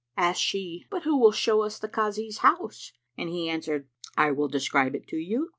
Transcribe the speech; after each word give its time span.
Asked 0.17 0.41
she, 0.41 0.87
"But 0.89 1.03
who 1.03 1.15
will 1.15 1.31
show 1.31 1.61
us 1.61 1.77
the 1.77 1.87
Kazi's 1.87 2.39
house?"; 2.39 2.91
and 3.19 3.29
he 3.29 3.47
answered, 3.47 3.87
"I 4.17 4.31
will 4.31 4.47
describe 4.47 4.95
it 4.95 5.07
to 5.09 5.17
you." 5.17 5.49